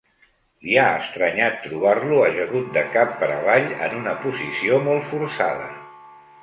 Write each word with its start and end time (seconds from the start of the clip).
Li 0.67 0.77
ha 0.83 0.85
estranyat 1.01 1.59
trobar-lo 1.65 2.23
ajagut 2.29 2.73
de 2.79 2.83
cap 2.97 3.15
per 3.23 3.31
avall 3.37 3.69
en 3.89 3.95
una 4.03 4.19
posició 4.27 4.83
molt 4.89 5.09
forçada. 5.13 5.75